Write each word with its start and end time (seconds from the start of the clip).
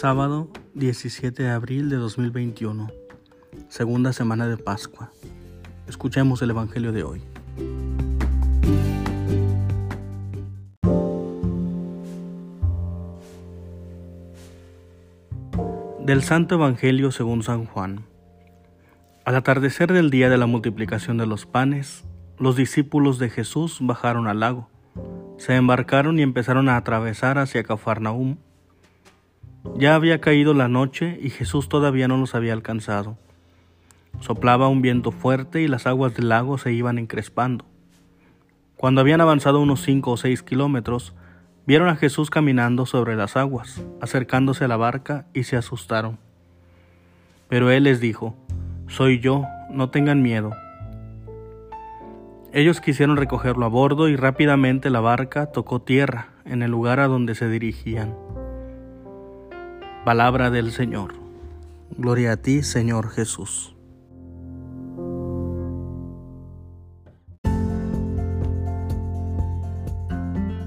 Sábado 0.00 0.48
17 0.74 1.42
de 1.42 1.50
abril 1.50 1.90
de 1.90 1.96
2021, 1.96 2.88
segunda 3.68 4.12
semana 4.12 4.46
de 4.46 4.56
Pascua. 4.56 5.10
Escuchemos 5.88 6.40
el 6.40 6.50
Evangelio 6.50 6.92
de 6.92 7.02
hoy. 7.02 7.20
Del 16.06 16.22
Santo 16.22 16.54
Evangelio 16.54 17.10
según 17.10 17.42
San 17.42 17.64
Juan. 17.66 18.04
Al 19.24 19.34
atardecer 19.34 19.92
del 19.92 20.10
día 20.10 20.30
de 20.30 20.38
la 20.38 20.46
multiplicación 20.46 21.18
de 21.18 21.26
los 21.26 21.44
panes, 21.44 22.04
los 22.38 22.54
discípulos 22.54 23.18
de 23.18 23.30
Jesús 23.30 23.78
bajaron 23.80 24.28
al 24.28 24.38
lago, 24.38 24.70
se 25.38 25.56
embarcaron 25.56 26.20
y 26.20 26.22
empezaron 26.22 26.68
a 26.68 26.76
atravesar 26.76 27.38
hacia 27.38 27.64
Cafarnaúm 27.64 28.36
ya 29.76 29.94
había 29.94 30.20
caído 30.20 30.54
la 30.54 30.68
noche 30.68 31.18
y 31.20 31.30
Jesús 31.30 31.68
todavía 31.68 32.08
no 32.08 32.16
los 32.16 32.34
había 32.34 32.52
alcanzado. 32.52 33.16
Soplaba 34.20 34.68
un 34.68 34.82
viento 34.82 35.10
fuerte 35.12 35.62
y 35.62 35.68
las 35.68 35.86
aguas 35.86 36.14
del 36.14 36.28
lago 36.28 36.58
se 36.58 36.72
iban 36.72 36.98
encrespando. 36.98 37.64
Cuando 38.76 39.00
habían 39.00 39.20
avanzado 39.20 39.60
unos 39.60 39.82
cinco 39.82 40.12
o 40.12 40.16
seis 40.16 40.42
kilómetros, 40.42 41.14
vieron 41.66 41.88
a 41.88 41.96
Jesús 41.96 42.30
caminando 42.30 42.86
sobre 42.86 43.16
las 43.16 43.36
aguas, 43.36 43.82
acercándose 44.00 44.64
a 44.64 44.68
la 44.68 44.76
barca 44.76 45.26
y 45.34 45.44
se 45.44 45.56
asustaron. 45.56 46.18
Pero 47.48 47.70
él 47.70 47.84
les 47.84 48.00
dijo, 48.00 48.36
Soy 48.86 49.20
yo, 49.20 49.44
no 49.70 49.90
tengan 49.90 50.22
miedo. 50.22 50.52
Ellos 52.52 52.80
quisieron 52.80 53.16
recogerlo 53.16 53.66
a 53.66 53.68
bordo 53.68 54.08
y 54.08 54.16
rápidamente 54.16 54.90
la 54.90 55.00
barca 55.00 55.46
tocó 55.52 55.82
tierra 55.82 56.28
en 56.44 56.62
el 56.62 56.70
lugar 56.70 56.98
a 57.00 57.06
donde 57.06 57.34
se 57.34 57.48
dirigían. 57.48 58.14
Palabra 60.08 60.48
del 60.48 60.72
Señor. 60.72 61.12
Gloria 61.98 62.32
a 62.32 62.36
ti, 62.38 62.62
Señor 62.62 63.10
Jesús. 63.10 63.76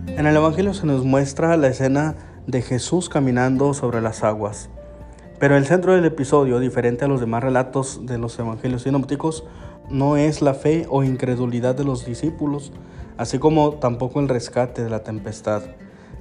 En 0.06 0.28
el 0.28 0.36
Evangelio 0.36 0.76
se 0.76 0.86
nos 0.86 1.04
muestra 1.04 1.58
la 1.58 1.70
escena 1.70 2.18
de 2.46 2.62
Jesús 2.62 3.10
caminando 3.10 3.74
sobre 3.74 4.00
las 4.00 4.24
aguas. 4.24 4.70
Pero 5.40 5.58
el 5.58 5.66
centro 5.66 5.96
del 5.96 6.06
episodio, 6.06 6.60
diferente 6.60 7.06
a 7.06 7.08
los 7.08 7.20
demás 7.20 7.42
relatos 7.42 8.06
de 8.06 8.20
los 8.20 8.38
Evangelios 8.38 8.84
sinópticos, 8.84 9.44
no 9.90 10.18
es 10.18 10.44
la 10.44 10.54
fe 10.54 10.86
o 10.88 11.04
incredulidad 11.04 11.74
de 11.74 11.84
los 11.84 12.06
discípulos, 12.06 12.74
así 13.18 13.40
como 13.40 13.72
tampoco 13.72 14.20
el 14.20 14.30
rescate 14.30 14.84
de 14.84 14.92
la 14.92 15.02
tempestad 15.02 15.64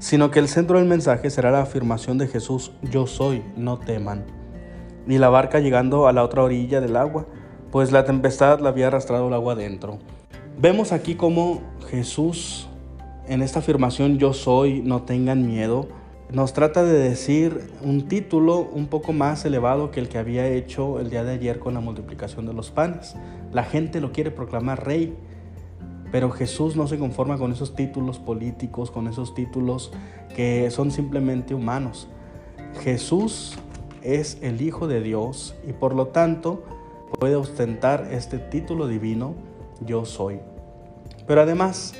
sino 0.00 0.30
que 0.30 0.38
el 0.38 0.48
centro 0.48 0.78
del 0.78 0.88
mensaje 0.88 1.28
será 1.30 1.50
la 1.50 1.60
afirmación 1.60 2.16
de 2.18 2.26
Jesús, 2.26 2.72
yo 2.82 3.06
soy, 3.06 3.44
no 3.56 3.78
teman. 3.78 4.24
Y 5.06 5.18
la 5.18 5.28
barca 5.28 5.60
llegando 5.60 6.08
a 6.08 6.12
la 6.12 6.24
otra 6.24 6.42
orilla 6.42 6.80
del 6.80 6.96
agua, 6.96 7.26
pues 7.70 7.92
la 7.92 8.04
tempestad 8.04 8.60
la 8.60 8.70
había 8.70 8.88
arrastrado 8.88 9.28
el 9.28 9.34
agua 9.34 9.52
adentro. 9.52 9.98
Vemos 10.58 10.92
aquí 10.92 11.16
cómo 11.16 11.60
Jesús, 11.90 12.66
en 13.28 13.42
esta 13.42 13.58
afirmación, 13.58 14.18
yo 14.18 14.32
soy, 14.32 14.80
no 14.80 15.02
tengan 15.02 15.46
miedo, 15.46 15.86
nos 16.32 16.54
trata 16.54 16.82
de 16.82 16.98
decir 16.98 17.70
un 17.82 18.08
título 18.08 18.60
un 18.72 18.86
poco 18.86 19.12
más 19.12 19.44
elevado 19.44 19.90
que 19.90 20.00
el 20.00 20.08
que 20.08 20.16
había 20.16 20.46
hecho 20.46 20.98
el 20.98 21.10
día 21.10 21.24
de 21.24 21.32
ayer 21.32 21.58
con 21.58 21.74
la 21.74 21.80
multiplicación 21.80 22.46
de 22.46 22.54
los 22.54 22.70
panes. 22.70 23.16
La 23.52 23.64
gente 23.64 24.00
lo 24.00 24.12
quiere 24.12 24.30
proclamar 24.30 24.86
rey, 24.86 25.14
pero 26.12 26.30
Jesús 26.30 26.76
no 26.76 26.86
se 26.86 26.98
conforma 26.98 27.38
con 27.38 27.52
esos 27.52 27.74
títulos 27.74 28.18
políticos, 28.18 28.90
con 28.90 29.06
esos 29.06 29.34
títulos 29.34 29.92
que 30.34 30.70
son 30.70 30.90
simplemente 30.90 31.54
humanos. 31.54 32.08
Jesús 32.80 33.56
es 34.02 34.38
el 34.42 34.62
Hijo 34.62 34.86
de 34.88 35.00
Dios 35.00 35.54
y 35.66 35.72
por 35.72 35.94
lo 35.94 36.08
tanto 36.08 36.62
puede 37.18 37.36
ostentar 37.36 38.08
este 38.10 38.38
título 38.38 38.86
divino, 38.86 39.34
yo 39.84 40.04
soy. 40.04 40.40
Pero 41.26 41.42
además, 41.42 41.94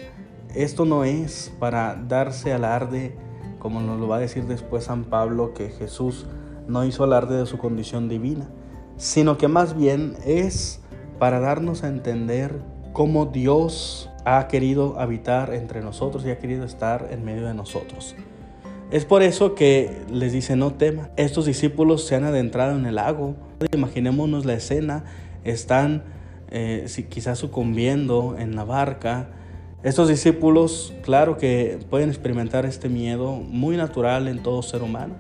esto 0.54 0.84
no 0.84 1.04
es 1.04 1.52
para 1.58 1.94
darse 1.94 2.52
alarde, 2.52 3.16
como 3.58 3.80
nos 3.80 4.00
lo 4.00 4.08
va 4.08 4.16
a 4.16 4.20
decir 4.20 4.44
después 4.46 4.84
San 4.84 5.04
Pablo, 5.04 5.54
que 5.54 5.68
Jesús 5.70 6.26
no 6.66 6.84
hizo 6.84 7.04
alarde 7.04 7.36
de 7.36 7.46
su 7.46 7.58
condición 7.58 8.08
divina, 8.08 8.48
sino 8.96 9.38
que 9.38 9.48
más 9.48 9.76
bien 9.76 10.16
es 10.24 10.80
para 11.18 11.40
darnos 11.40 11.84
a 11.84 11.88
entender 11.88 12.60
cómo 12.92 13.26
Dios 13.26 14.10
ha 14.24 14.48
querido 14.48 14.98
habitar 14.98 15.54
entre 15.54 15.80
nosotros 15.80 16.24
y 16.24 16.30
ha 16.30 16.38
querido 16.38 16.64
estar 16.64 17.08
en 17.10 17.24
medio 17.24 17.46
de 17.46 17.54
nosotros. 17.54 18.14
Es 18.90 19.04
por 19.04 19.22
eso 19.22 19.54
que 19.54 20.02
les 20.10 20.32
dice 20.32 20.56
no 20.56 20.72
teman. 20.72 21.10
Estos 21.16 21.46
discípulos 21.46 22.04
se 22.04 22.16
han 22.16 22.24
adentrado 22.24 22.76
en 22.76 22.86
el 22.86 22.96
lago. 22.96 23.36
Imaginémonos 23.72 24.44
la 24.44 24.54
escena. 24.54 25.04
Están 25.44 26.02
eh, 26.50 26.86
quizás 27.08 27.38
sucumbiendo 27.38 28.36
en 28.36 28.56
la 28.56 28.64
barca. 28.64 29.28
Estos 29.84 30.08
discípulos, 30.08 30.92
claro 31.02 31.38
que 31.38 31.78
pueden 31.88 32.08
experimentar 32.10 32.66
este 32.66 32.88
miedo 32.88 33.36
muy 33.36 33.76
natural 33.76 34.26
en 34.26 34.42
todo 34.42 34.62
ser 34.62 34.82
humano. 34.82 35.14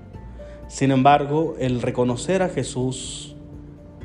Sin 0.66 0.90
embargo, 0.90 1.54
el 1.58 1.80
reconocer 1.80 2.42
a 2.42 2.48
Jesús, 2.48 3.36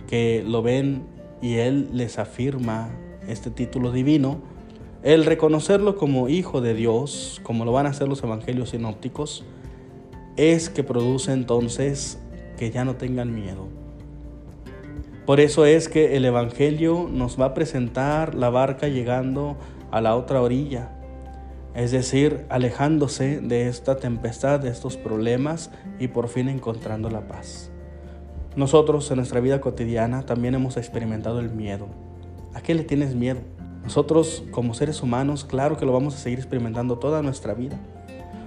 que 0.07 0.43
lo 0.47 0.61
ven 0.61 1.07
y 1.41 1.55
Él 1.55 1.89
les 1.91 2.19
afirma 2.19 2.89
este 3.27 3.51
título 3.51 3.91
divino, 3.91 4.39
el 5.03 5.25
reconocerlo 5.25 5.95
como 5.95 6.29
hijo 6.29 6.61
de 6.61 6.73
Dios, 6.73 7.39
como 7.43 7.65
lo 7.65 7.71
van 7.71 7.85
a 7.85 7.89
hacer 7.89 8.07
los 8.07 8.23
evangelios 8.23 8.71
sinópticos, 8.71 9.45
es 10.35 10.69
que 10.69 10.83
produce 10.83 11.31
entonces 11.31 12.19
que 12.57 12.71
ya 12.71 12.85
no 12.85 12.95
tengan 12.95 13.33
miedo. 13.33 13.67
Por 15.25 15.39
eso 15.39 15.65
es 15.65 15.89
que 15.89 16.17
el 16.17 16.25
Evangelio 16.25 17.09
nos 17.11 17.39
va 17.39 17.45
a 17.45 17.53
presentar 17.53 18.35
la 18.35 18.49
barca 18.49 18.87
llegando 18.87 19.57
a 19.89 19.99
la 20.01 20.15
otra 20.15 20.41
orilla, 20.41 20.91
es 21.73 21.91
decir, 21.91 22.45
alejándose 22.49 23.41
de 23.41 23.67
esta 23.67 23.97
tempestad, 23.97 24.59
de 24.59 24.69
estos 24.69 24.97
problemas 24.97 25.71
y 25.99 26.09
por 26.09 26.27
fin 26.27 26.47
encontrando 26.47 27.09
la 27.09 27.27
paz. 27.27 27.71
Nosotros 28.55 29.09
en 29.09 29.17
nuestra 29.17 29.39
vida 29.39 29.59
cotidiana 29.61 30.25
también 30.25 30.55
hemos 30.55 30.77
experimentado 30.77 31.39
el 31.39 31.49
miedo. 31.49 32.04
¿A 32.55 32.61
qué 32.61 32.73
le 32.73 32.85
tienes 32.85 33.15
miedo? 33.15 33.41
Nosotros 33.83 34.45
como 34.51 34.73
seres 34.73 35.03
humanos, 35.03 35.43
claro 35.43 35.75
que 35.77 35.85
lo 35.85 35.91
vamos 35.91 36.15
a 36.15 36.17
seguir 36.17 36.39
experimentando 36.39 36.97
toda 36.97 37.21
nuestra 37.21 37.53
vida. 37.53 37.77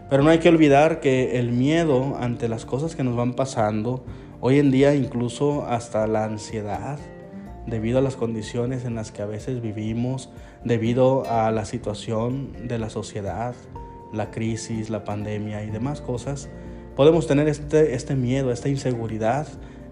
Pero 0.09 0.23
no 0.23 0.31
hay 0.31 0.39
que 0.39 0.49
olvidar 0.49 1.01
que 1.01 1.39
el 1.39 1.53
miedo 1.53 2.17
ante 2.19 2.49
las 2.49 2.65
cosas 2.65 2.97
que 2.97 3.05
nos 3.05 3.15
van 3.17 3.35
pasando, 3.35 4.07
hoy 4.41 4.61
en 4.61 4.71
día 4.71 4.95
incluso 4.95 5.67
hasta 5.67 6.07
la 6.07 6.25
ansiedad, 6.25 6.99
debido 7.67 7.99
a 7.99 8.01
las 8.01 8.17
condiciones 8.17 8.87
en 8.87 8.95
las 8.95 9.13
que 9.13 9.21
a 9.21 9.27
veces 9.27 9.61
vivimos, 9.61 10.31
debido 10.65 11.31
a 11.31 11.51
la 11.51 11.67
situación 11.67 12.67
de 12.67 12.79
la 12.79 12.89
sociedad, 12.89 13.55
la 14.15 14.31
crisis, 14.31 14.89
la 14.89 15.05
pandemia 15.05 15.65
y 15.65 15.71
demás 15.71 16.01
cosas, 16.01 16.49
podemos 16.97 17.27
tener 17.27 17.47
este, 17.47 17.95
este 17.95 18.17
miedo, 18.17 18.53
esta 18.53 18.71
inseguridad, 18.71 19.47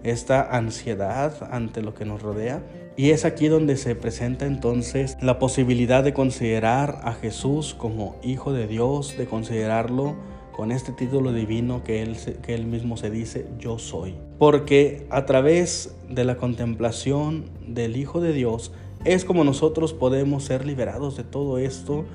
esta 0.09 0.55
ansiedad 0.55 1.47
ante 1.51 1.81
lo 1.81 1.93
que 1.93 2.05
nos 2.05 2.21
rodea 2.21 2.63
y 2.95 3.11
es 3.11 3.25
aquí 3.25 3.47
donde 3.47 3.77
se 3.77 3.95
presenta 3.95 4.47
entonces 4.47 5.17
la 5.21 5.37
posibilidad 5.37 6.03
de 6.03 6.13
considerar 6.13 6.99
a 7.03 7.13
Jesús 7.13 7.75
como 7.75 8.15
Hijo 8.23 8.53
de 8.53 8.65
Dios, 8.65 9.15
de 9.17 9.27
considerarlo 9.27 10.15
con 10.51 10.71
este 10.71 10.91
título 10.91 11.31
divino 11.31 11.83
que 11.83 12.01
él, 12.01 12.17
que 12.41 12.55
él 12.55 12.65
mismo 12.65 12.97
se 12.97 13.11
dice, 13.11 13.45
yo 13.59 13.77
soy. 13.77 14.15
Porque 14.39 15.05
a 15.11 15.27
través 15.27 15.95
de 16.09 16.25
la 16.25 16.37
contemplación 16.37 17.51
del 17.67 17.97
Hijo 17.97 18.19
de 18.19 18.33
Dios 18.33 18.71
es 19.05 19.23
como 19.23 19.43
nosotros 19.43 19.93
podemos 19.93 20.43
ser 20.45 20.65
liberados 20.65 21.15
de 21.15 21.23
todo 21.23 21.59
esto, 21.59 22.05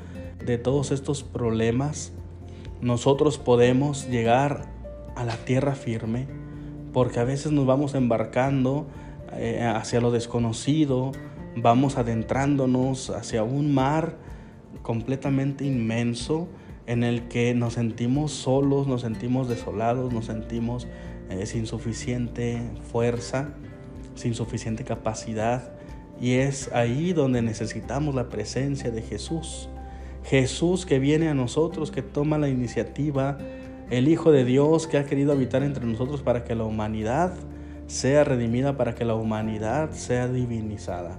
de 0.45 0.59
todos 0.59 0.91
estos 0.91 1.23
problemas. 1.23 2.13
Nosotros 2.81 3.39
podemos 3.39 4.09
llegar 4.09 4.67
a 5.15 5.25
la 5.25 5.37
tierra 5.37 5.77
firme, 5.77 6.27
porque 6.93 7.21
a 7.21 7.25
veces 7.25 7.53
nos 7.53 7.67
vamos 7.67 7.95
embarcando 7.95 8.87
eh, 9.35 9.63
hacia 9.63 10.01
lo 10.01 10.11
desconocido, 10.11 11.13
vamos 11.57 11.97
adentrándonos 11.97 13.11
hacia 13.11 13.43
un 13.43 13.75
mar 13.75 14.17
completamente 14.83 15.65
inmenso 15.65 16.49
en 16.87 17.05
el 17.05 17.29
que 17.29 17.55
nos 17.55 17.75
sentimos 17.75 18.33
solos, 18.33 18.87
nos 18.87 19.03
sentimos 19.03 19.49
desolados, 19.49 20.13
nos 20.13 20.27
sentimos 20.27 20.87
eh, 21.31 21.47
sin 21.47 21.67
suficiente 21.67 22.61
fuerza, 22.91 23.51
sin 24.15 24.35
suficiente 24.35 24.85
capacidad. 24.85 25.73
Y 26.21 26.35
es 26.35 26.71
ahí 26.73 27.13
donde 27.13 27.43
necesitamos 27.43 28.15
la 28.15 28.29
presencia 28.29 28.91
de 28.91 29.03
Jesús. 29.03 29.69
Jesús 30.25 30.87
que 30.87 30.99
viene 30.99 31.29
a 31.29 31.35
nosotros, 31.35 31.91
que 31.91 32.03
toma 32.03 32.39
la 32.39 32.49
iniciativa, 32.49 33.39
el 33.93 34.09
Hijo 34.09 34.33
de 34.33 34.47
Dios 34.47 34.87
que 34.87 34.97
ha 34.97 35.05
querido 35.05 35.33
habitar 35.33 35.63
entre 35.63 35.85
nosotros 35.85 36.23
para 36.23 36.45
que 36.45 36.55
la 36.55 36.65
humanidad 36.65 37.35
sea 37.87 38.25
redimida 38.25 38.79
para 38.79 38.95
que 38.95 39.05
la 39.05 39.15
humanidad 39.15 39.91
sea 39.91 40.29
divinizada. 40.29 41.19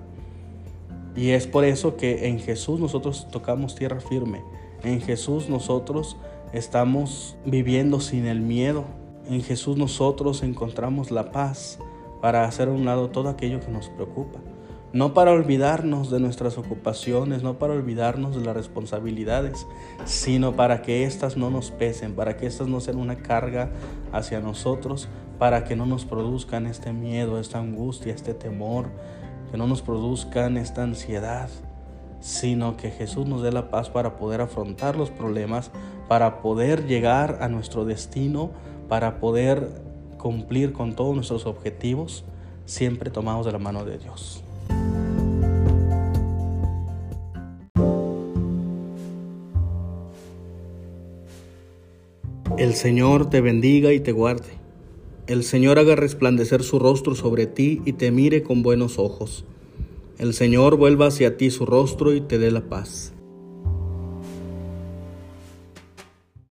Y 1.15 1.29
es 1.29 1.45
por 1.45 1.65
eso 1.65 1.97
que 1.97 2.27
en 2.27 2.39
Jesús 2.39 2.79
nosotros 2.79 3.27
tocamos 3.29 3.75
tierra 3.75 3.99
firme. 3.99 4.41
En 4.83 5.01
Jesús 5.01 5.49
nosotros 5.49 6.17
estamos 6.51 7.37
viviendo 7.45 7.99
sin 7.99 8.25
el 8.25 8.41
miedo. 8.41 8.85
En 9.29 9.43
Jesús 9.43 9.77
nosotros 9.77 10.41
encontramos 10.41 11.11
la 11.11 11.31
paz 11.31 11.77
para 12.21 12.45
hacer 12.45 12.69
a 12.69 12.71
un 12.71 12.85
lado 12.85 13.11
todo 13.11 13.29
aquello 13.29 13.59
que 13.59 13.71
nos 13.71 13.89
preocupa. 13.89 14.39
No 14.93 15.13
para 15.13 15.31
olvidarnos 15.31 16.11
de 16.11 16.19
nuestras 16.19 16.57
ocupaciones, 16.57 17.41
no 17.41 17.57
para 17.57 17.73
olvidarnos 17.73 18.35
de 18.35 18.45
las 18.45 18.55
responsabilidades, 18.55 19.65
sino 20.05 20.55
para 20.55 20.81
que 20.83 21.03
éstas 21.03 21.35
no 21.35 21.49
nos 21.49 21.71
pesen, 21.71 22.13
para 22.13 22.37
que 22.37 22.45
éstas 22.45 22.67
no 22.67 22.79
sean 22.79 22.97
una 22.97 23.17
carga 23.17 23.71
hacia 24.11 24.39
nosotros, 24.39 25.09
para 25.39 25.63
que 25.63 25.75
no 25.75 25.87
nos 25.87 26.05
produzcan 26.05 26.67
este 26.67 26.93
miedo, 26.93 27.39
esta 27.39 27.59
angustia, 27.59 28.13
este 28.13 28.35
temor, 28.35 28.85
que 29.51 29.57
no 29.57 29.65
nos 29.67 29.81
produzcan 29.81 30.57
esta 30.57 30.83
ansiedad, 30.83 31.49
sino 32.19 32.77
que 32.77 32.91
Jesús 32.91 33.25
nos 33.25 33.41
dé 33.41 33.51
la 33.51 33.71
paz 33.71 33.89
para 33.89 34.15
poder 34.15 34.41
afrontar 34.41 34.95
los 34.95 35.09
problemas, 35.09 35.71
para 36.07 36.41
poder 36.41 36.85
llegar 36.85 37.39
a 37.41 37.49
nuestro 37.49 37.83
destino 37.83 38.51
para 38.87 39.19
poder 39.19 39.81
cumplir 40.17 40.73
con 40.73 40.93
todos 40.93 41.15
nuestros 41.15 41.45
objetivos, 41.45 42.25
siempre 42.65 43.09
tomados 43.09 43.45
de 43.45 43.51
la 43.51 43.57
mano 43.57 43.85
de 43.85 43.97
Dios. 43.97 44.43
El 52.57 52.75
Señor 52.75 53.29
te 53.29 53.41
bendiga 53.41 53.93
y 53.93 53.99
te 53.99 54.11
guarde. 54.11 54.49
El 55.25 55.43
Señor 55.43 55.79
haga 55.79 55.95
resplandecer 55.95 56.63
su 56.63 56.77
rostro 56.77 57.15
sobre 57.15 57.47
ti 57.47 57.81
y 57.85 57.93
te 57.93 58.11
mire 58.11 58.43
con 58.43 58.61
buenos 58.61 58.99
ojos. 58.99 59.45
El 60.19 60.33
Señor 60.33 60.77
vuelva 60.77 61.07
hacia 61.07 61.35
ti 61.35 61.49
su 61.49 61.65
rostro 61.65 62.13
y 62.13 62.21
te 62.21 62.37
dé 62.37 62.51
la 62.51 62.61
paz. 62.61 63.12